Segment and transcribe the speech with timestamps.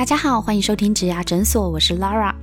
[0.00, 2.34] 大家好，欢迎收听职涯诊所，我是 Lara。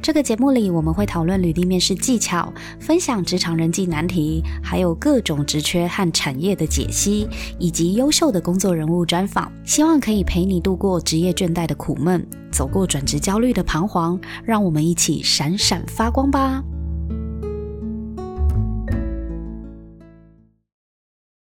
[0.00, 7.28] 这个节目里，我们会讨论履历面试技巧，分享职场人际难题，还有各种职缺和产业的解析，
[7.58, 9.52] 以及优秀的工作人物专访。
[9.66, 16.64] 希望可以陪你度过职业倦怠的苦闷，走过转职焦虑的彷徨，让我们一起闪闪发光吧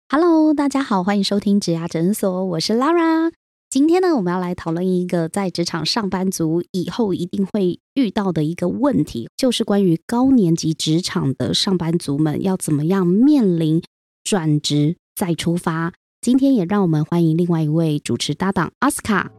[0.08, 3.30] ！Hello，大家好，欢迎收听职涯诊所，我是 Lara。
[3.68, 13.82] 今天呢，我们要来讨论一个在职场上班族以后一定会遇到的一个问题，就是关于高年级职场的上班族们要怎么样面临
[14.22, 15.92] 转职再出发。
[16.20, 19.32] 今天也让我们欢迎另外一位主持搭档阿斯卡。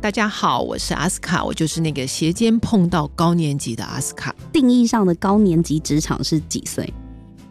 [0.00, 4.34] 大家好，我是阿斯卡，我就是那个斜肩碰到高年级的阿斯卡。
[4.52, 6.92] 定义上的高年级职场是几岁？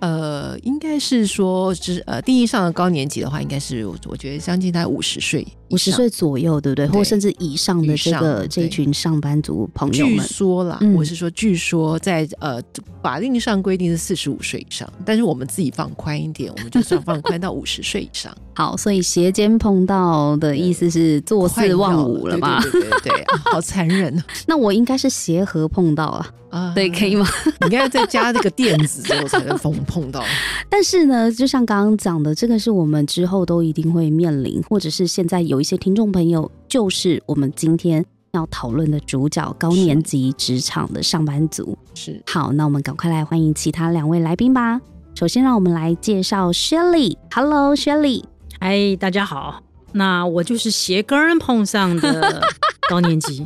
[0.01, 6.87] 呃，应该是说，是呃，定义上的高年级的话，应该是我觉得将近在五十岁，五十岁左右，对不对？
[6.87, 10.17] 或甚至以上的这个这群上班族朋友们。
[10.17, 12.59] 据说啦，我是说，据说在呃
[13.03, 18.35] 法令上规定是四十五岁以上，但是我们自己放宽一点，我们就算放宽到五十岁以上。
[18.55, 22.59] 好，所以斜肩碰到的意思是坐四望五了吧？
[22.63, 26.27] 对对对，好残忍 那我应该是斜合碰到啊。
[26.51, 27.25] 啊，对，可以吗？
[27.61, 30.23] 你应该再加这个垫子之后才能碰碰到。
[30.69, 41.77] 但是呢，就像刚刚讲的，这个是我们之后都一定会面临，或者是现在有一些听众朋友，就是我们今天要讨论的主角——高年级职场的上班族。
[41.93, 44.79] 是，好，那我们赶快来欢迎其他两位来宾吧。
[45.15, 47.15] 首先，让我们来介绍 Shelly。
[47.33, 48.23] Hello，Shelly。
[48.59, 49.61] 哎，大家好。
[49.93, 52.41] 那我就是鞋跟碰上的
[52.89, 53.45] 高年级。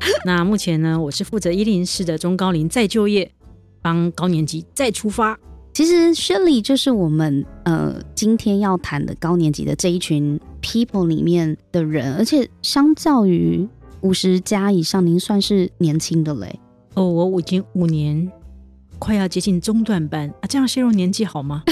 [0.24, 3.30] 那目前呢，我是负责一零四的中高龄再就业，
[3.82, 5.38] 帮高年级再出发。
[5.72, 13.68] 其实 Shirley 就是我们呃今天要谈的高年级的这一群 people 里面的人，而且相较于
[14.00, 16.60] 五十加以上，您算是年轻的嘞。
[16.94, 18.30] 哦，我已经五年。
[18.98, 21.62] 快要接近中段班啊，这样陷入年纪好吗？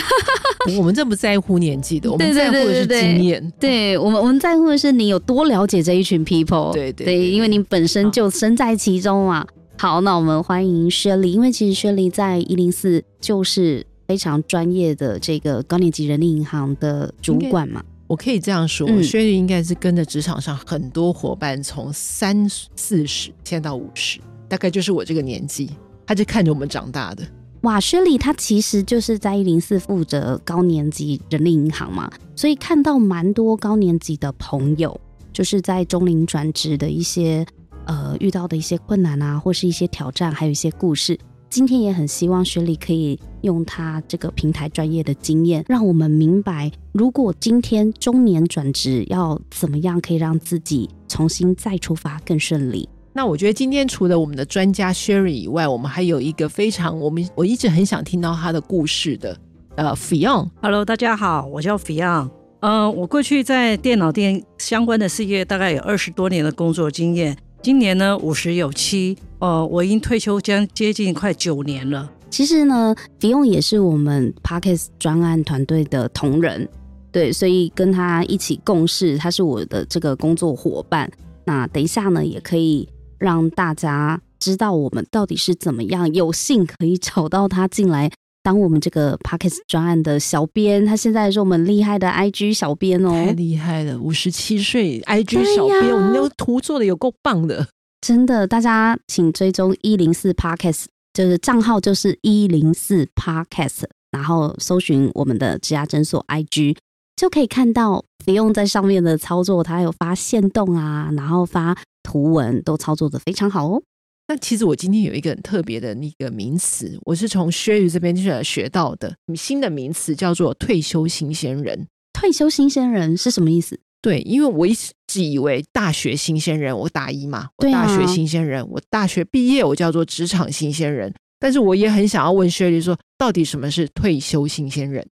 [0.78, 3.52] 我们这不在乎年纪的，我们在乎的是经验。
[3.60, 6.72] 对我们，我们在乎的是你有多了解这一群 people。
[6.72, 9.46] 对对，因为你本身就身在其中嘛。
[9.76, 17.82] 好，那我们欢迎薛丽，因为其实薛丽在一零四就是非常专业的这个高年级人力银行的主管嘛。
[18.06, 25.70] 我可以这样说，薛丽应该是跟着职场上很多伙伴从三四十现在到五十，大概就是我这个年纪。
[26.06, 27.22] 他就看着我们长大的。
[27.64, 35.00] 哇，薛里他其实就是在一零四负责高年级人力银行嘛，所以看到蛮多高年级的朋友，
[35.32, 37.44] 就是在中龄转职的一些
[37.86, 41.18] 呃遇到的一些困难啊，或是一些挑战，还有一些故事。
[41.48, 52.86] 今天也很希望薛里可以用他这个平台专业的经验，让我们明白，如果今天中年转职要怎么样，可以让自己重新再出发更顺利。
[53.16, 59.38] 那我觉得今天除了我们的专家 Sherry 以外，我们还有一个非常我们我一直很想听到他的故事的，
[59.76, 60.50] 呃，Fion。
[60.60, 62.28] Hello，大家好，我叫 Fion。
[62.58, 72.10] 呃，我过去在电脑店相关的事业大概有二十多年的工作经验，今年呢五十有七，呃，我已经退休将接近快九年了。
[72.30, 76.68] 其实呢，Fion 也是我们 Parkes 专案团队的同仁，
[77.12, 81.08] 对，所以跟他一起共事，他是我的这个工作伙伴。
[81.44, 82.88] 那等一下呢，也可以。
[83.18, 88.10] 让大家知道我们到底是怎么样有幸可以找到他进来
[88.42, 90.84] 当我们这个 p o c k e t 专案的小编。
[90.84, 97.66] 他现在是我们厉害的 IG 小编哦，太厉害了，五十七岁 IG 小编，我们那个图做的有够棒的，
[98.02, 98.46] 真的。
[98.46, 100.78] 大家请追踪一零四 p o c k e t
[101.14, 106.76] 就是账号就是一零四 p o c k e t 然后搜寻我们的植牙诊所 IG，
[107.16, 111.74] 就可以看到不用在上面的操作，他有发现动啊，然后发。
[112.14, 113.82] 图文都操作的非常好哦。
[114.28, 121.88] 那其实我今天有一个很特别的那个名词，我是从薛宇这边去学到的新的名词，叫做退休新鲜人。
[122.12, 123.80] 退休新鲜人是什么意思？
[124.00, 124.72] 对，因为我一
[125.08, 131.12] 直以为大学新鲜人，我大一嘛，我大学新鲜人，我大学毕业我叫做职场新鲜人。
[131.40, 135.04] 但是我也很想要问薛宇说，到底什么是退休新鲜人？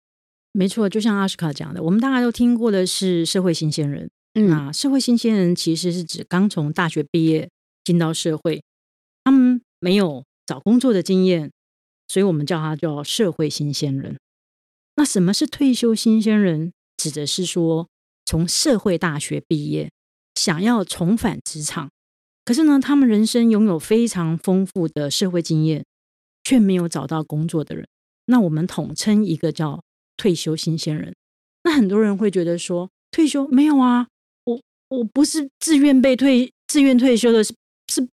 [0.54, 4.12] 没错，就像阿什卡讲的，我们大概都听过的是社会新鲜人。
[4.34, 7.50] 那社会新鲜人其实是指刚从大学毕业
[7.84, 8.64] 进到社会，
[9.24, 11.52] 他们没有找工作的经验，
[12.08, 14.18] 所以我们叫他叫社会新鲜人。
[14.96, 16.72] 那什么是退休新鲜人？
[16.96, 17.90] 指的是说
[18.26, 19.92] 从社会大学毕业，
[20.36, 21.90] 想要重返职场，
[22.46, 25.84] 可是呢，他们人生拥有非常丰富的社会经验，
[26.44, 27.88] 却没有找到工作的人。
[28.28, 29.84] 那我们统称一个叫
[30.16, 31.16] 退休新鲜人。
[31.64, 34.08] 那很多人会觉得说，退休没有啊？
[34.92, 37.54] 我不是自愿被退自愿退休的是
[37.88, 38.06] 是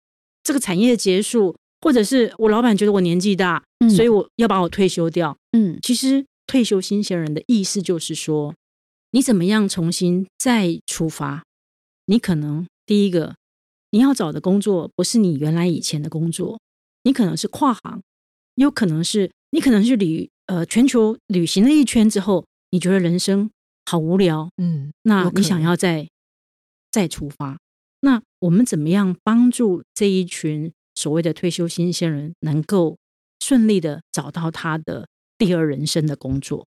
[0.43, 3.63] 这个产业结束，或者是我老板觉得我年纪大，
[3.95, 5.37] 所以我要把我退休掉。
[5.53, 8.55] 嗯，其实退休新鲜人的意思就是说，
[9.13, 11.43] 你怎么样重新再出发？
[12.05, 13.35] 你可能第一个
[13.91, 16.61] 你要找的工作不是你原来以前的工作，
[17.05, 18.03] 你可能是跨行，
[18.57, 23.51] 有可能是你可能是旅呃全球旅行了一圈之后，你觉得人生
[23.87, 26.07] 好无聊，嗯，那你想要再
[26.97, 27.59] 再出发？
[28.01, 32.97] 那我们怎么样帮助这一群所谓的退休新鲜人，能够
[33.39, 35.07] 顺利的找到他的
[35.37, 36.67] 第二人生的工作？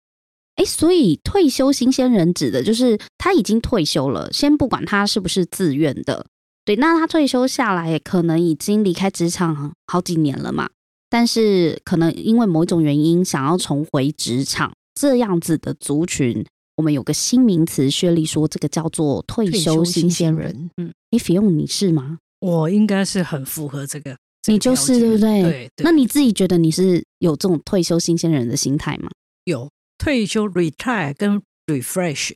[0.56, 6.26] 哎，所以退休新鲜人指的就是他已经退休了，先不管他是不是自愿的，
[6.67, 10.69] 对，那他退休下来可能已经离开职场好几年了嘛，
[11.08, 16.44] 但是可能因为某一种原因想要重回职场，这样子的族群。
[16.81, 20.71] 我们有个新名词，薛丽说这个叫做退休新鲜人。
[20.79, 22.17] 嗯，你菲用你是吗？
[22.41, 24.17] 我应该是很符合这个，
[24.49, 25.43] 你就是对不对？
[25.77, 25.85] 对。
[25.85, 29.11] 那你自己觉得你是有这种退休新鲜人的心态吗？
[29.44, 29.69] 有
[29.99, 32.32] 退休 retire 跟 refresh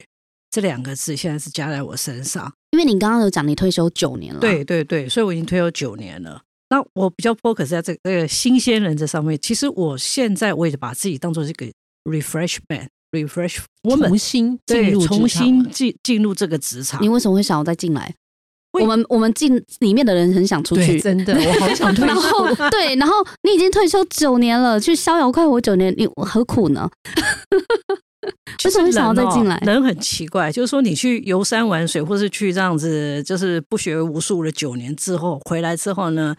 [0.51, 2.53] 这两个字，现在是加在我身上。
[2.73, 6.43] 因为你刚刚有讲你退休九年了，对对对，所以我已经退休九年了。
[6.69, 9.39] 那我比较 focus 在这个新鲜人这上面。
[9.41, 11.73] 其实我现在我也把自己当做这个
[12.05, 12.91] refresh man。
[13.15, 17.03] refresh，我们重新进入重新进进入这个职场。
[17.03, 18.15] 你为什么会想要再进来？
[18.73, 22.55] 我们我们进里面的人很想出去，真的，我好想退休。
[22.71, 23.15] 对，然后
[23.45, 26.91] 你已经退休九年了，去逍遥快活九年，你何苦呢？
[28.65, 29.57] 为什么想要再进来？
[29.65, 36.35] 人很奇怪，就是说你去游山玩水，或是去这样子，就是不学无术了九年之后回来之后呢，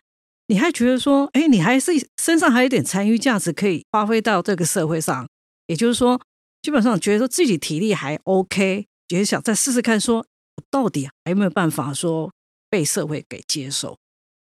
[0.47, 5.25] 你还觉得说，哎，你还是身上还有点残余价值可以发挥到这个社会上，
[5.67, 6.19] 也就是说。
[6.65, 10.25] 基本上觉得说自己体力还 OK，也想再试试看，说
[10.71, 12.33] 到底还有没有办法说
[12.71, 13.95] 被社会给接受？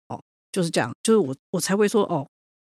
[0.06, 0.22] 哦，
[0.52, 2.24] 就是这样，就是我我才会说哦，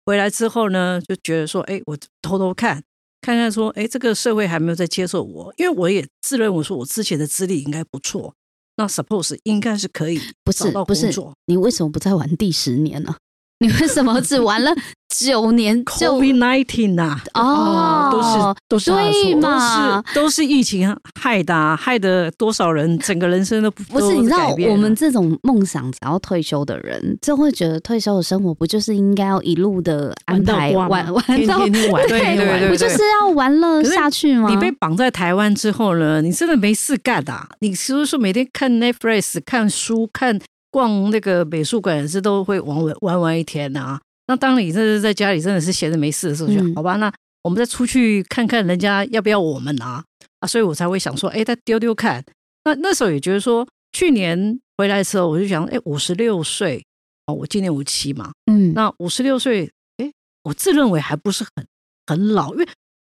[0.06, 2.82] 回来之后呢，就觉得说，哎，我偷偷看
[3.20, 8.34] 看看，说，哎，这个社会还没有在接受我，因为我也自认为说我之前的资历应该不错，
[8.78, 10.18] 那 suppose 应该是可以
[10.56, 11.34] 找到工作。
[11.48, 13.18] 你为什么不再玩第十年呢？
[13.62, 14.74] 你为什么只玩了
[15.16, 15.72] 九年？
[15.86, 24.16] Covid nineteen 呐，哦，都是都是对嘛，都是都是疫情害的，害的多少人整个人生都不是。
[24.16, 31.14] 你知道，我们这种梦想想要退休的人，就会觉得退休的生活不就是应该要一路的安排玩玩
[31.46, 34.50] 到天天玩， 对对对，不就是要玩乐下去吗？
[34.50, 37.48] 你被绑在台湾之后呢，你真的没事干啊？
[37.60, 40.40] 你是不是每天看 Netflix、看书、看？
[40.72, 44.00] 逛那个美术馆是都会玩玩玩玩一天呐。
[44.28, 46.96] 那当你这是在家里真的是闲着没事的时候，就好吧。
[46.96, 47.12] 那
[47.44, 50.04] 我们再出去看看人家要不要我们啊
[50.40, 50.48] 啊！
[50.48, 52.24] 所以我才会想说，哎，再丢丢看。
[52.64, 56.82] 那那时候也觉得说，去年回来的时候，我就想，哎，五十六岁
[57.26, 60.10] 哦，我今年五七嘛，嗯，那五十六岁，哎，
[60.44, 61.66] 我自认为还不是很
[62.08, 62.68] 很老，因为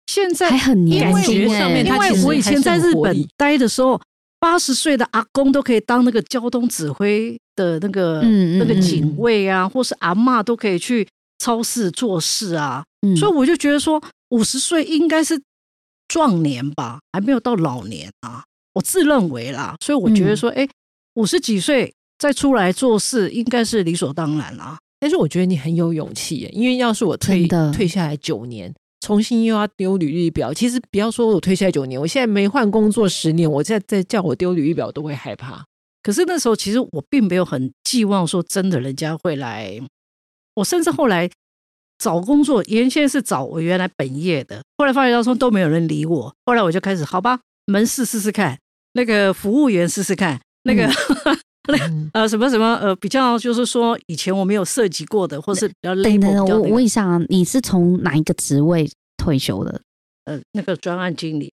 [0.07, 1.41] 现在还很年轻。
[1.41, 1.47] 因
[1.97, 4.01] 为我以前在日本待的时候。
[4.41, 8.21] 八十岁的阿公都可以当那个交通指挥的那个
[8.57, 11.07] 那个警卫啊，或是阿妈都可以去
[11.37, 12.83] 超市做事啊。
[13.15, 15.39] 所以我就觉得说，五十岁应该是
[16.07, 18.43] 壮年吧，还没有到老年啊。
[18.73, 20.67] 我自认为啦，所以我觉得说，哎，
[21.13, 24.79] 五十几岁再出来做事，应该是理所当然啦。
[24.99, 28.73] 但是我觉得你很有勇气，因为要是我退退下来九年。
[29.01, 35.65] 重新又要丢履历表，其实不要说我退下来九年，我现在没换工作十年，我再再叫我丢履历表都会害怕。
[36.03, 39.79] 可是那时候其实我并没有很寄望说真的人家会来，
[40.55, 41.29] 我甚至后来
[41.97, 48.57] 找工作，原先是找我原来本业的，后来发现到说都没有人理我，后来我就开始好吧，门市试试看，
[48.93, 50.87] 那个服务员试试看，那个
[51.67, 51.77] 那
[52.13, 56.43] 呃什么什么呃比较就是说以前我没有涉及过的，或是比较累的。
[56.43, 58.89] 我问一下，你是从哪一个职位？
[59.17, 59.79] 退休的，
[60.25, 61.53] 呃，那个专案经理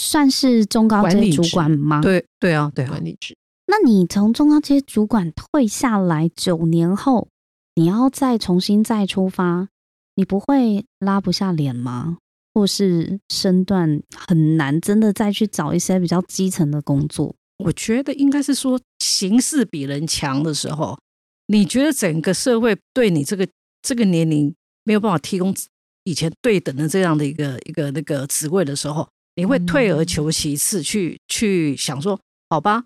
[0.00, 2.00] 算是中高阶主管吗？
[2.00, 3.36] 对对啊，对管理职。
[3.66, 7.26] 那你从中高阶主管退下来九年后，
[7.74, 9.68] 你要再重新再出发，
[10.14, 12.18] 你不会拉不下脸吗？
[12.54, 17.34] 或是身段很难，真的再去找一些比较基层的工作？
[17.58, 20.98] 我觉得应该是说，形势比人强的时候，
[21.46, 23.48] 你觉得整个社会对你这个
[23.82, 25.54] 这个年龄没有办法提供。
[26.04, 32.84] 以前对等的这样的一个一个那个职位的时候，你会退而求其次，去去想说，好吧，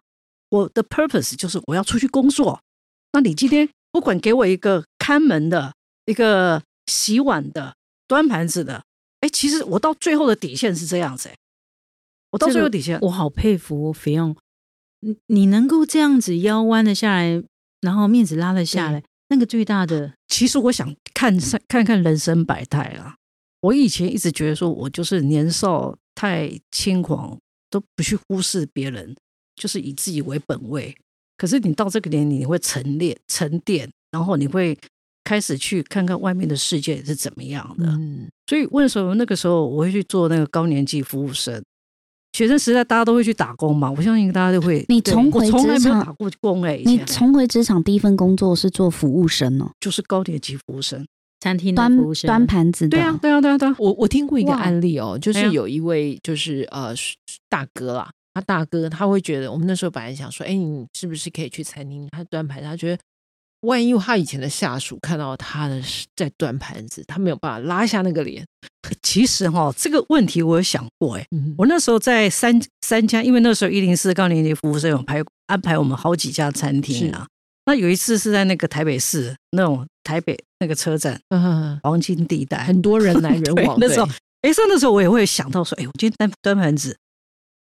[0.48, 2.62] 我的 purpose 就是我要出去工作。
[3.12, 5.74] 那你今天不管给我一个看门的、
[6.06, 7.76] 一个洗碗的、
[8.08, 8.84] 端盘子的，
[9.20, 11.28] 哎，其实我到最后的底线是这样子。
[12.30, 14.34] 我到最后底线，我好佩服菲佣
[15.00, 17.42] 你你能够这样子腰弯了下来，
[17.80, 21.36] 然后面子拉了下来，那个最大的，其实我想看
[21.68, 23.16] 看看人生百态啊。
[23.62, 27.38] 我以前一直觉得说我就是年少太轻狂，
[27.68, 29.14] 都不去忽视别人，
[29.56, 30.96] 就是以自己为本位。
[31.36, 34.78] 可是你到这个年龄，你会沉淀沉淀，然后你会
[35.24, 37.86] 开始去看看外面的世界是怎么样的。
[37.86, 41.62] 嗯，所以为什么那个时候我会去做那个高年级服务生？
[42.32, 44.84] 学生时代大家都会去打工嘛，我相信大家都会。
[44.88, 51.04] 你重回职场打过工哎，你重回职场第一份工作是做服务生哦，就是高年级服务生。
[51.40, 51.90] 餐厅端
[52.26, 53.74] 端盘子的，对啊，对啊，对啊，对啊。
[53.78, 56.94] 我我听过一个案例哦，就是有一位就是呃
[57.48, 62.62] 大哥啦，他大哥他会觉得，我们那时候本来想说，哎，你是不是可以去餐厅他端盘？
[62.62, 63.02] 他觉得
[63.62, 65.80] 万一他以前的下属看到他的
[66.16, 68.44] 在端盘子，他没有办法拉下那个脸。
[69.02, 71.26] 其实哈，这个问题我有想过，哎，
[71.58, 77.26] 我那时候在三三家，因为那时候一零四高年级服务生有排安排我们好几家餐厅啊。
[77.66, 81.20] 那有一次是在那个台北市那种台北那个车站，
[81.84, 83.76] 黄金地带，很多人来人往。
[83.78, 84.08] 那时候，
[84.40, 86.96] 哎，上那时候我也会想到说，哎，我今天端端盘子，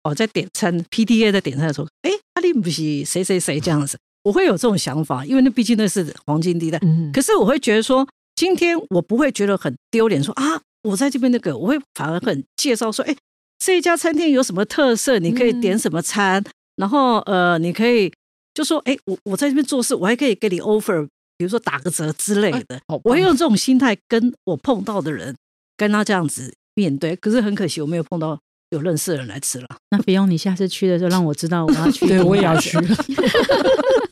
[0.04, 6.78] 哦，在点餐 PDA 在点餐的时候，哎，阿力不是谁谁谁这样子，我会有这种想法，因为那毕竟那是黄金地带。
[7.14, 8.06] 可是我会觉得说，
[8.36, 13.16] 今天我不会觉得很丢脸，说啊，我在这边那个，我会反而很介绍说，哎，
[13.60, 16.44] 这一家餐厅有什么特色，你可以点什么餐，
[16.76, 18.12] 然后呃，你可以。
[18.56, 21.06] 就说哎，我我在这边做事，我还可以给你 offer，
[21.38, 22.80] 比如说打个折之类的。
[23.04, 25.36] 我会用这种心态跟我碰到的人，
[25.76, 27.18] 跟他这样子面对。
[27.18, 28.40] 可是很可惜，我没有碰到
[28.70, 29.68] 有认识的人来吃了。
[29.92, 32.78] 那不用你下次去的时候让我知道我要去，对我也要去。
[32.78, 32.88] 那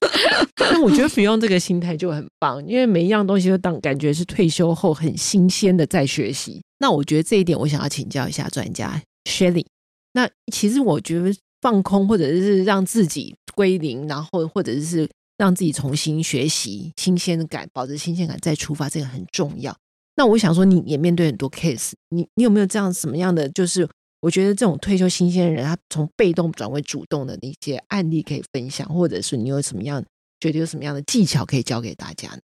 [0.83, 6.61] 我觉得不用这个心态就很棒，因为每一样东西都当感觉是退休后很新鲜的在学习。
[6.79, 9.65] 那我觉得这一点，我想要请教一下专家 Shelly。
[10.13, 11.33] 那其实我觉得。
[11.63, 19.73] 放空，或者是让自己归零，然后或者是让自己重新学习新鲜感，保持新鲜感再出发，这个很重要。
[20.17, 23.47] 那我想说，你也面对很多 case，你你有没有这样什么样的？
[23.47, 23.87] 就是
[24.19, 30.03] 我觉得这种退休新鲜人，他从被动转为主动的一些案例可以分享，或者是你有什么样
[30.43, 32.39] 觉得有什么样的技巧可以教给大家呢？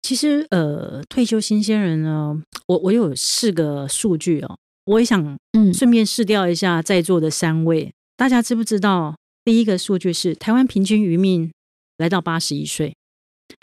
[0.00, 7.92] 其实，呃，退休新鲜人呢，我我有四个数据哦，我也想嗯顺便试调一下在座的三位。
[8.16, 9.14] 大家知不知道？
[9.44, 11.52] 第一个数据是台湾平均余命
[11.98, 12.94] 来到八十一岁。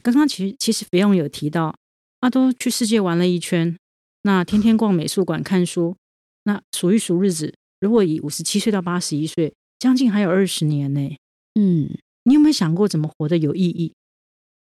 [0.04, 1.74] 刚刚其实其实肥用有提到，
[2.20, 3.76] 阿都去世界玩了一圈，
[4.22, 5.96] 那天天逛美术馆看书，
[6.44, 11.16] 那数一数日子，如果以五十七岁到八十一岁，将近还有二十年呢。
[11.60, 11.98] 嗯，
[12.30, 13.92] 你有没有想过怎么活得有意义？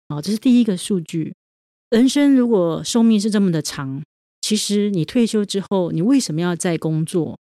[0.08, 1.32] 好，这是第一个数据。
[1.90, 4.02] 人生如果寿命是这么的长，
[4.40, 7.38] 其实你退休之后，你为什么要再工作？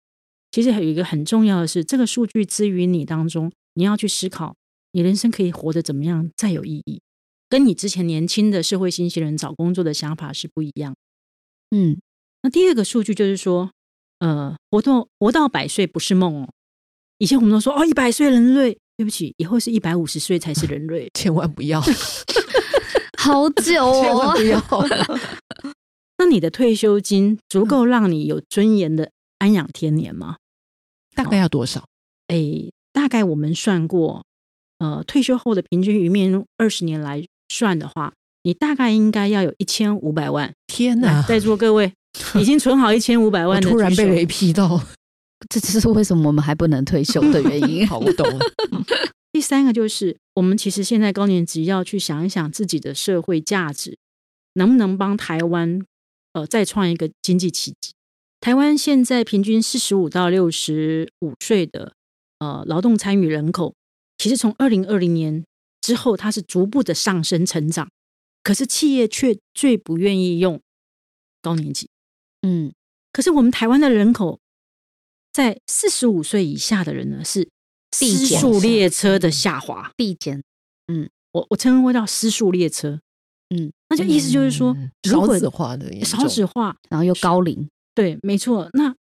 [0.51, 4.55] 其实还有一个很重要的是，这个数据之于你当中，你要去思考，
[4.93, 7.01] 你人生可以活得怎么样再有意义，
[7.49, 10.95] 跟你之前年轻的社会新鲜人找工作的想法是不一样。
[11.71, 11.99] 嗯，
[12.43, 13.71] 那第二个数据就是说，
[14.19, 16.51] 呃，活到活到百岁不是梦哦。
[17.17, 21.81] 以前我们都说哦，一百岁人类，对不起，以后是一百五十岁才是人类，千万不要，
[23.17, 24.63] 好久哦，不要。
[26.21, 29.11] 那你的退休金足够让你有尊严的？
[29.39, 30.37] 安养天年吗？
[31.15, 31.87] 大概要多少？
[32.27, 32.37] 哎，
[32.93, 34.23] 大概我们算过，
[34.81, 40.53] 呃，退休后的平均余命二十年来算的话，你大概应该要有一千五百万。
[40.67, 41.25] 天哪！
[41.27, 41.91] 在座各位
[42.35, 44.79] 已经存好一千五百万，突然被雷劈到，
[45.49, 47.87] 这只是 为什么我们还不能退休的原因。
[47.89, 48.39] 好，我懂了。
[49.33, 53.97] 第三个就是，我们其实现在高年级要去想一想自己的社会价值，
[54.55, 55.81] 能不能帮台湾
[56.33, 57.93] 呃再创一个经济奇迹。
[58.41, 61.95] 台湾现在平均四十五到六十五岁的
[62.41, 63.75] 呃劳动参与人口，
[64.19, 65.45] 其实从二零二零年
[65.81, 67.89] 之后，它是逐步的上升成长。
[68.43, 70.61] 可是企业却最不愿意用
[71.41, 71.89] 高年级。
[72.41, 72.73] 嗯，
[73.13, 74.40] 可是我们台湾的人口
[75.33, 77.49] 在四十五岁以下的人呢，是
[77.97, 80.43] 失速列车的下滑，递减。
[80.89, 83.01] 嗯，我我称为叫失速列车。
[83.51, 87.69] 嗯，那就意思就是说，少子化的少子化，然后又高龄。
[87.95, 88.69] 对，没错。
[88.73, 88.95] 那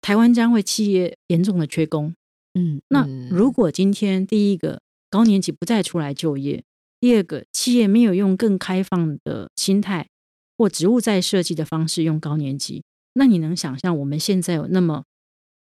[0.00, 2.14] 台湾将会企业严重的缺工。
[2.54, 4.80] 嗯，那如果今天第一个
[5.10, 6.62] 高年级不再出来就业，
[7.00, 10.08] 第二个企业没有用更开放的心态
[10.56, 12.82] 或职务再设计的方式用高年级，
[13.14, 15.04] 那你能想象我们现在有那么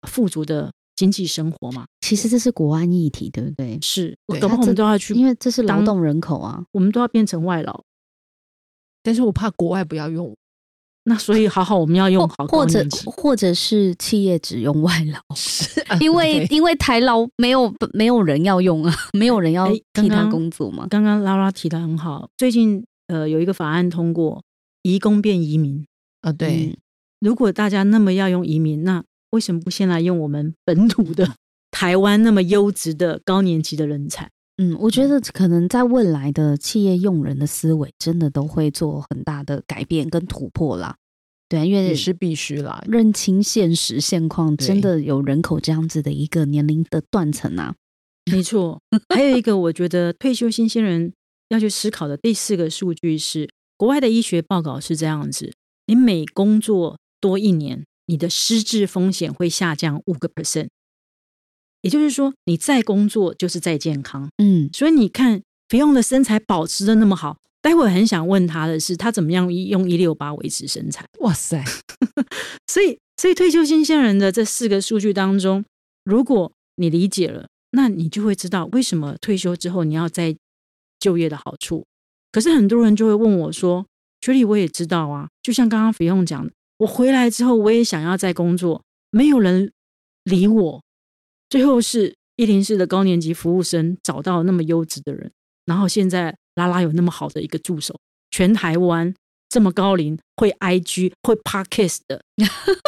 [0.09, 1.87] 富足的经济生活嘛？
[2.01, 3.79] 其实这是国安议题，对不对？
[3.81, 7.83] 是，搞不好我们都要去，因为这是劳动人口啊，我们都要变成外劳。
[9.03, 10.35] 但是我怕国外不要用。
[11.05, 15.19] 那所以好好我们要用好或者或者是企业只用外劳，
[15.99, 20.87] 因为因为台劳没有没有人要用啊， 没有人要替他工作嘛。
[20.89, 24.45] 刚刚拉拉提的很好，最近呃有一个法案通过，
[24.83, 25.85] 移工变移民
[26.21, 26.79] 啊，对。
[27.19, 31.35] 如果大家那么要用移民，那为什么不先来用我们本土的
[31.71, 34.31] 台湾那么优质的高年级的人才？
[34.59, 40.97] 嗯，我觉得可能在未来的企业用人的思维，真的都会做很大的改变跟突破啦。
[41.49, 47.75] 对，因为也是必须啦，认清现实现况，真的有人口这样子的一个年龄的断层啊。
[48.31, 48.81] 没错，
[49.15, 51.13] 还有一个我觉得退休新鲜人
[51.49, 55.53] 要去思考的第四个数据是，国外的医学报告是这样子：
[55.87, 60.69] 你每工作多一年，你的失智风险会下降五个 percent。
[61.81, 71.07] 也就是说，你再工作就是再健康，嗯，所以你看，肥用的身材保持的那么好，待会很想问他的是，他怎么样用一六八维持身材？
[71.21, 71.65] 哇塞！
[72.69, 75.65] 所以，所以退休新鲜人的这四个数据当中，
[76.05, 80.37] 如果你理解了，那你就会知道为什么退休之后你要再
[81.01, 81.87] 就业的好处。
[82.31, 83.87] 可是很多人就会问我说
[84.23, 89.73] ：“学理我也知道啊，就像刚刚肥用讲的，我回来之后我也想要再工作，没有人
[90.25, 90.83] 理我。”
[91.49, 95.31] 最后是一零四的高年级服务生找到那么优质的人，
[95.65, 97.95] 然后现在拉拉有那么好的一个助手，
[98.31, 99.15] 全台湾
[99.49, 102.23] 这么高龄会 IG 会 Podcast 的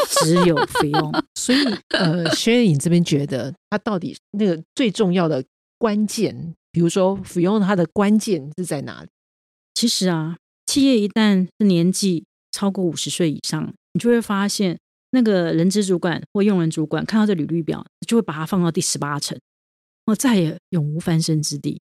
[0.09, 1.59] 只有菲佣， 所以
[1.91, 5.45] 呃，薛颖这边觉得他到底那个最重要的
[5.79, 9.09] 关键，比如说费用它的关键是在哪里？
[9.75, 14.79] 其实啊，企业一旦是年纪超过五十岁以上，你就会发现。
[15.11, 19.39] 那个人资主管或用人主管看到这履历表，就会把它放到第十八层，
[20.07, 21.81] 我再也永无翻身之地。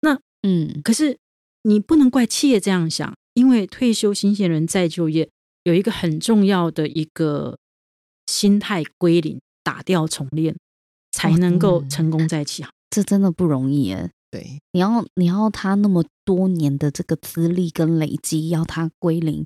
[0.00, 1.18] 那嗯，可是
[1.64, 5.28] 你不能怪企业这样想，因为退休新鲜人再就业
[5.64, 7.58] 有一个很重要的一个
[8.24, 10.56] 心态归零，打掉重练，
[11.10, 12.64] 才能够成功再起。
[12.88, 14.10] 这真的不容易耶。
[14.30, 19.44] 对，你要你要他那么多年的这个资历跟累积，要他归零。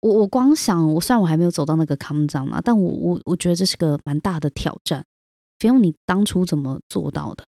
[0.00, 5.04] 我我光想，我虽然我还没有走到那个康章嘛，但我我我觉得这是个蛮大的挑战。
[5.58, 7.44] 菲用你当初怎么做到的？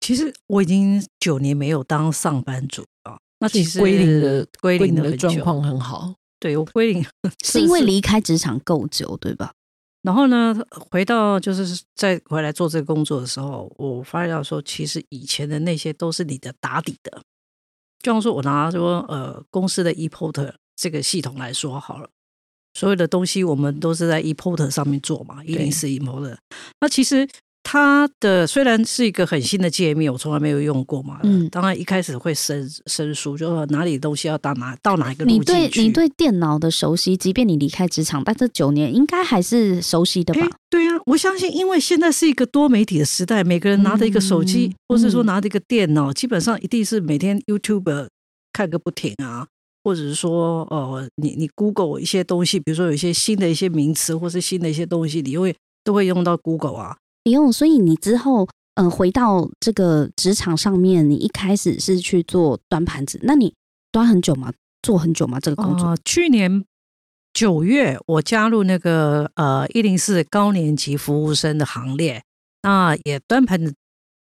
[0.00, 3.18] 其实我已经九年没有当上班族啊。
[3.38, 6.14] 那其实归零的归零的状况很好。
[6.38, 7.02] 对我归零
[7.42, 9.52] 是因为离开职场够久，对吧？
[10.02, 10.54] 然后呢，
[10.90, 17.22] 回到就是再回来做这个工作的时候，我发现说，其实以前的那些都是你的打底的。
[18.02, 20.52] 就像说我拿说呃公司的 ePort。
[20.80, 22.08] 这个系统来说好了，
[22.72, 26.38] 所有的东西我们都是在 ePort 上面做嘛，一零四 ePort。
[26.80, 27.28] 那其实
[27.62, 31.20] 它的虽然是一个很新的界面，我从来没有用过嘛。
[31.22, 40.48] 嗯，当然一开始会生生疏，就说哪里东西要到哪到哪一个路径你对你对电脑的熟悉，即便你离开职场，但这九年应该还是熟悉的吧？
[40.70, 48.08] 对啊，我相信，因为现在是一个多媒体的时代，每个人拿着一个手机，或是说拿着一个电脑，基本上一定是每天 YouTube
[48.54, 49.46] 看个不停啊。
[49.82, 56.96] 或者是说，呃，你你 Google 一些东西，比如说有一些新的一些名词，或是新的一些东西，你会都会用到 Google 啊。
[57.24, 63.54] 不用，所以你之后，嗯，回到这个职场上面，你一开始是去做端盘子，那你
[63.90, 64.52] 端很久吗？
[64.82, 65.38] 做很久吗？
[65.40, 65.96] 这个工作？
[66.04, 66.64] 去年
[67.32, 72.22] 九月，我加入那个呃一零四高年级服务生的行列，
[72.62, 73.74] 那也端盘子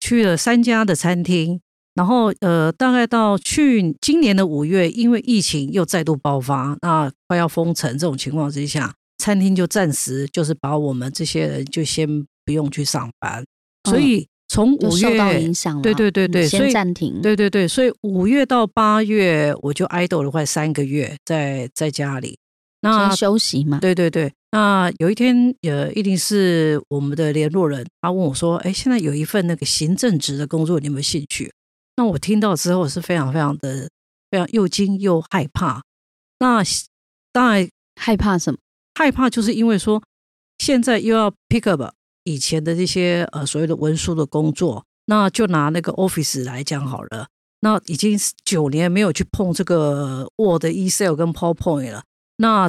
[0.00, 1.60] 去了三家的餐厅。
[1.98, 12.06] 然后，呃，大概到去今年的五月，因为疫情又再度爆发，那快要封城这种情况之下，餐厅就暂时就是把我们这些人就先
[12.44, 13.44] 不用去上班，
[13.90, 22.38] 所以从五月受到影响，对对对对，先暂停，对对对，所以五月到八月我就 idle 了快三个月，在在家里，
[22.82, 31.50] 那休息嘛，对对对，那有一天，呃，一定是我们的联络人，他问我说，哎，现在有一份那个行政职的工作，你有没有兴趣？
[31.98, 33.90] 那我听到之后是非常非常的
[34.30, 35.82] 非常又惊又害怕。
[36.38, 36.62] 那
[37.32, 37.68] 当然
[38.00, 38.58] 害怕什么？
[38.94, 40.00] 害怕就是因为说
[40.58, 44.84] 现在又要 pick up 以前的这些呃所谓的文书的工作。
[45.10, 47.28] 那就拿那个 Office 来讲好了。
[47.60, 52.04] 那已经九年没有去碰这个 Word、Excel 跟 PowerPoint 了。
[52.36, 52.68] 那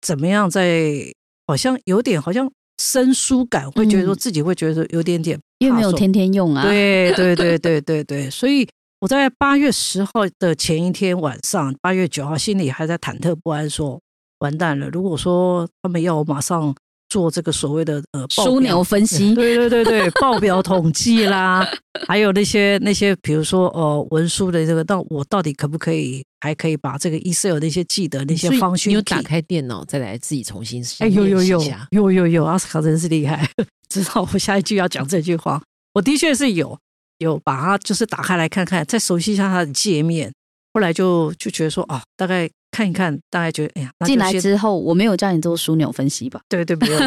[0.00, 0.50] 怎么样？
[0.50, 1.14] 在
[1.46, 5.38] 好像有点好像生疏感，会觉得说自己会觉得有点点。
[5.58, 8.68] 因为没有天天用啊，对对对对对对，所以
[9.00, 14.00] 我在八月十号的前一天晚上，八月九号心里还在忐忑不安，说
[14.40, 14.88] 完蛋了。
[14.90, 16.74] 如果说他们要我马上
[17.08, 21.66] 做这个所谓的呃枢纽分析， 对对对对，报表统计啦，
[22.06, 33.48] 还有那些那些，比如说呃文书的这个，到我到底可不可以还可以把这个 Excel 的一些记得那些方式，你有打开电脑再来自己重新 哎，有有有有有有，奥斯卡真是厉害，
[33.88, 35.62] 知道我下一句要讲这句话，
[35.94, 36.78] 我的确是有
[37.16, 40.30] 有把它就是打开来看看，再熟悉一下它的界面，
[40.74, 42.50] 后来就就觉得说啊，大概。
[42.74, 46.40] 看一看，大概觉得哎呀，进来之后我没有叫你做枢纽分析吧？
[46.48, 46.98] 对对，没有。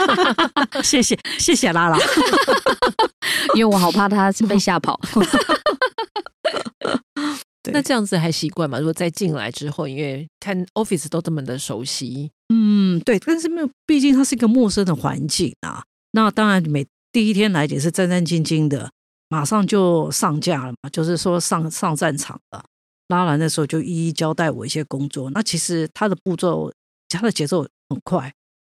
[0.82, 1.98] 谢谢谢谢拉拉，
[3.54, 4.98] 因为我好怕他被吓跑。
[7.72, 8.78] 那这样子还习惯吗？
[8.78, 13.18] 如果再进来之后，因为看 Office 都这么的熟悉，嗯，对。
[13.18, 15.84] 但是没有，毕竟它是一个陌生的环境啊。
[16.12, 18.90] 那当然，每第一天来也是战战兢兢的，
[19.28, 22.64] 马上就上架了嘛，就是说上上战场了。
[23.08, 26.72] 拉兰的时候就一一交代我一些工作，那其实他的步骤、
[27.08, 28.32] 他的节奏很快，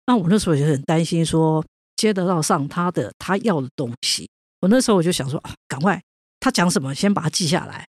[0.07, 4.29] 那我那时候也很担心说接得到上他的他要的东西。
[4.61, 6.03] 我那时候我就想说啊，赶快
[6.41, 7.87] 他讲什么先把它记下来，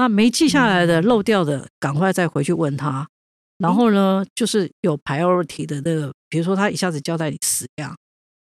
[0.00, 3.06] 那没记下来的漏掉的赶快再回去问他。
[3.58, 7.94] 然后呢，就是有 priority 的那个，比如说他一下子交代你十样，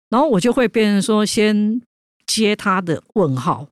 [0.09, 1.79] 然后我就会变成说先
[2.25, 3.67] 接他的问号，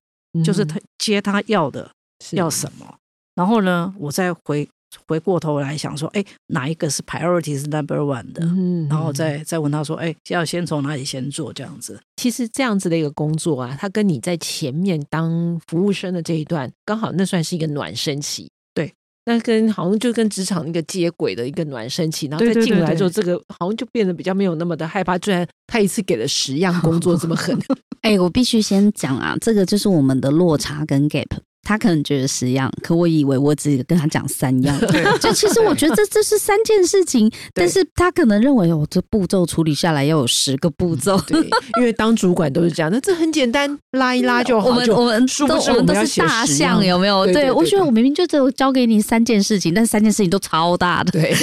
[0.45, 1.89] 就是他接他要的
[2.33, 2.99] 要什么。
[3.33, 4.69] 然后呢，我再回
[5.07, 8.43] 回过头来想说，哎，哪一个是 priority 是 number one 的？
[8.43, 11.99] 嗯，然后再再问他说，哎，要先从哪里先做这样子？
[12.17, 18.49] 其实这样子的一个工作啊，他跟你在前面当服务生的这一段，刚好那算是一个暖身期。
[18.73, 18.93] 对，
[19.25, 25.17] 那跟好像就跟职场一个接轨的一个暖身期，然后再进来之后，这个好像就变得比较没有那么的害怕。
[25.19, 27.57] 虽然他一次给了十样工作这么狠，
[28.01, 31.27] 哎，我必须先讲啊，这个就是我们的落差跟 gap。
[31.63, 34.77] 他可能觉得十样，可我以为我只跟他讲三样。
[35.21, 41.19] 就其实我觉得这 这是三件事情，但是他可能认为哦，这步骤处理下来要有十个步骤。
[41.27, 41.39] 对，
[41.79, 44.69] 因为当主管都是这样，那这很简单，拉一拉就好。
[44.69, 47.25] 我们我们都我们都是大象，有没有？
[47.27, 51.11] 对，我觉得我明明就只有交给你三件事情，但三件事情都超大的。
[51.11, 51.33] 对。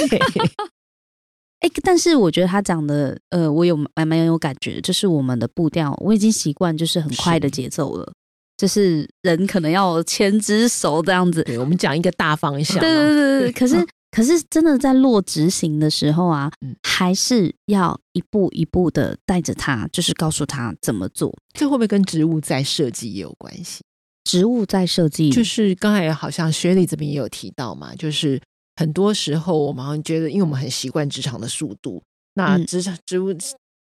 [1.61, 8.13] 哎，但是我觉得他讲的，呃，我有蛮蛮有感觉，就是我们的步调，我已经习惯就是很快的节奏了。
[8.59, 12.77] 就是人可能要牵只手这样子，对我们讲一个大方向。
[12.77, 16.51] 对对对对，可是可是真的在落执行的时候啊，
[16.83, 21.33] 还是要一步一步的带着他，就是告诉他怎么做。
[21.53, 23.79] 这会不会跟植物在设计也有关系？
[24.25, 28.41] 植物在设计，就是刚才好像雪莉这边也有提到嘛，就是
[28.75, 33.31] 很多时候我们好像觉得，因为我们很习惯职场的速度，那职场植物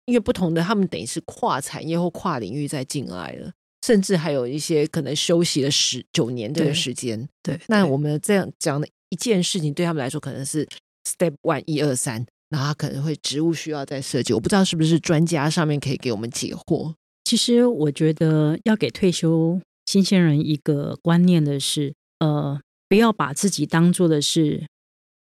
[0.06, 3.50] 因为不同的，他们等于是跨产业或跨领域在进来了。
[3.86, 7.60] 甚至还有一些可能休息了十九年这个时间，对。
[7.67, 10.67] 那我们这样讲的一件事情，对他们来说可能是
[11.08, 14.34] step one 一二三，然后可能会职务需要再设计。
[14.34, 16.95] 我不知道是不是专家上面可以给我们解惑。
[17.26, 24.65] 其实我觉得要给退休新鲜人一个观念的是，呃，不要把自己当做的是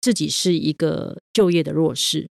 [0.00, 2.26] 自己是一个就业的弱势。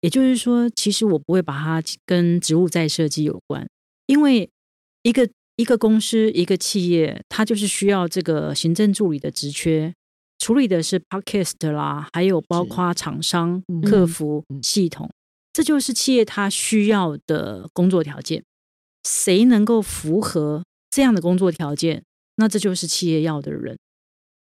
[0.00, 3.68] 也就是说，其实我不会把它跟职务再设计有关，
[4.06, 4.48] 因为
[5.02, 5.28] 一个。
[5.58, 9.92] 一个公司、一个企业，它就是需要这个行政助理的职缺，
[10.38, 15.10] 处理的是 podcast 啦，还有包括厂商、客服系统，
[15.52, 18.44] 这就是企业它需要的工作条件。
[19.02, 22.04] 谁能够符合这样的工作条件，
[22.36, 23.76] 那这就是企业要的人。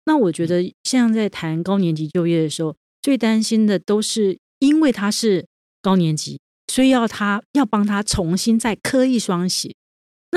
[0.04, 5.46] 那我觉得，像在谈高年级就业的时候，最担心的都是因为他是
[5.80, 6.38] 高年级，
[6.70, 9.74] 所以要他要帮他重新再刻一双鞋。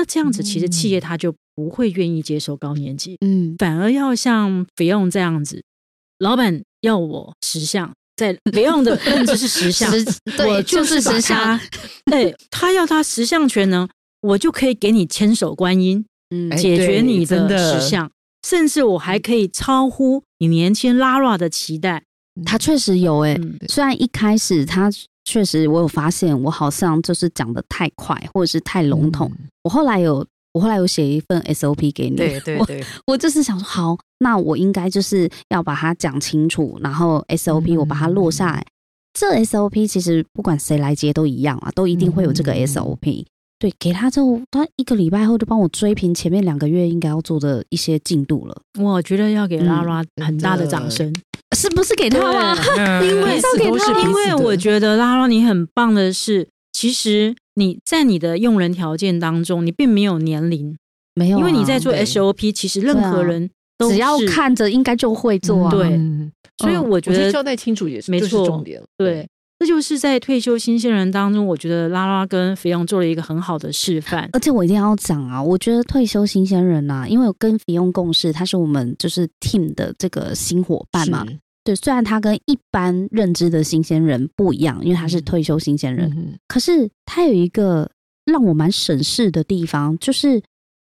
[0.00, 5.62] 那这样子，其实企业他就不会愿意接受高年级，嗯，反而要像肥用这样子，
[6.18, 9.92] 老板要我十项，在 肥用的认知是十项，
[10.38, 11.60] 对，就是十项，
[12.10, 13.86] 对他要他十项全能，
[14.22, 16.02] 我就可以给你千手观音，
[16.34, 18.10] 嗯，解决你的十项，
[18.48, 22.04] 甚至我还可以超乎你年轻拉拉的期待。
[22.46, 24.90] 他确实有诶，虽然一开始他。
[25.30, 29.30] 确实，我有发现，我好像就是讲的太快，或者是太笼统。
[29.62, 32.16] 我后来有，我后来有写一份 SOP 给你。
[32.16, 38.66] 对 对对，我就是想说，好，那我应该就是要把它讲清楚，然后 SOP 我把它落下来。
[39.12, 43.24] 这 SOP 其实不管谁来接都一样啊，都一定会有这个 SOP。
[43.60, 48.62] 对，给他之后，他一个礼拜后就帮我追平前面两个月应该要做的一些进度了。
[48.80, 51.14] 我觉得要给拉拉很大的掌声。
[51.56, 52.54] 是不是给他吗？
[53.02, 60.76] 因为都是因为我觉得拉拉你很棒的是，其实你在你的用人条件当中，你并没有年龄，
[61.14, 65.70] 没有，因为你在做 SOP，其实任何人都只要看着应该就会做啊。
[65.70, 66.00] 对，
[66.58, 68.80] 所以我觉得交代清楚也是没错重点。
[68.96, 69.28] 对，
[69.60, 74.26] 这就是在退休新鲜人当中，我觉得拉拉跟肥用做了一个很好的示范。
[74.32, 81.26] 而且我一定要讲啊，我觉得退休新鲜人呐，因为我跟肥用共事，他是我们就是 team 的这个新伙伴嘛。
[81.62, 87.90] 对，虽然他跟一般认知的新鲜人不一样，因为他是退休新鲜人，可是他有一个
[88.24, 90.42] 让我蛮省事的地方，就是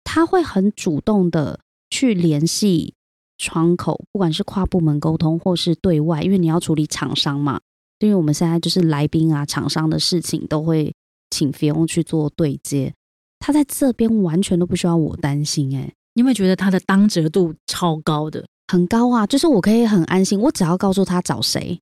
[0.05, 2.93] 他会很主动的去联系
[3.37, 7.59] 窗口，不管是跨部门沟通或是对外，因为你要处理厂商嘛。
[8.01, 10.93] 因为我们现在就是来宾啊、厂商的事情都会
[11.29, 12.93] 请菲翁去做对接，
[13.39, 15.75] 他在这边完全都不需要我担心。
[15.77, 18.45] 哎，你有没有觉得他的当折度超高的？
[18.67, 21.79] 很高啊，就是我可以很安心，我只要告诉他找谁，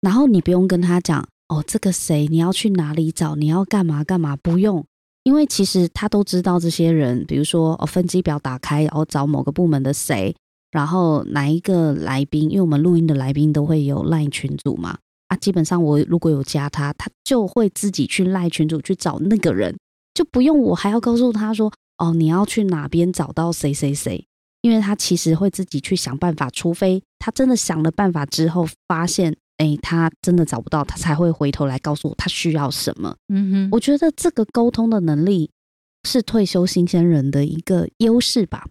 [0.00, 4.84] 然后你不用跟他讲哦，这个谁你要去哪里找，你要干嘛干嘛，不用，
[5.24, 10.34] 因为其实他都知道这些人，比如说哦，分机表打开，然后找某个部门的谁，
[10.70, 14.96] 然后哪一个来宾，因为我们录音的来宾都会有 LINE 群组嘛。
[15.30, 19.78] 啊，基本上我如果有加他，他就会自己去赖群主去找那个人，
[20.12, 24.26] 就不用我还要告诉他说，哦，你要去哪边找到谁谁谁，
[24.60, 33.14] 因为他其实会自己去想办法，除非他真的想了办法之后发现，哎，他真的找不到，他才会回头来告诉我他需要什么。
[33.28, 35.52] 嗯哼，我觉得这个沟通的能力
[36.08, 38.66] 是退休新鲜人的一个优势吧。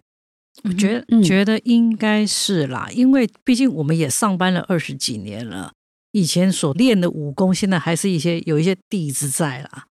[0.65, 5.71] 我觉得觉得应该是啦，因为毕竟我们也上班了二十几年了。
[6.11, 9.85] 以前所练的武功，现在还是一些有一些底子在啦。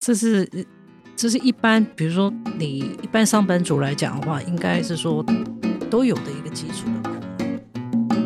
[0.00, 0.48] 这是
[1.14, 5.24] 这是一般，比如说你一般上班族来讲的话，应该是说
[5.88, 7.11] 都有的一个基础的吧。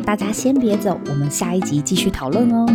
[0.07, 2.65] 大家先别走，我们下一集继续讨论哦。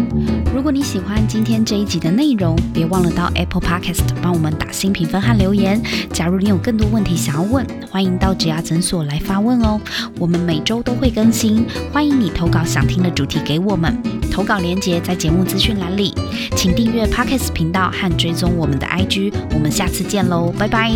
[0.54, 5.82] 如果你喜欢今天这一集的内容，别忘了到 Apple Podcast 帮我们打新评分和留言。
[6.12, 9.80] 假如你有更多问题想要问，欢迎到植牙诊所来发问哦。
[10.18, 13.96] 我们每周都会更新，欢迎你投稿想听的主题给我们。
[14.30, 16.12] 投稿链接在节目资讯栏里，
[16.54, 19.32] 请订阅 Podcast 频道和追踪我们的 IG。
[19.54, 20.92] 我们下次见喽，拜拜。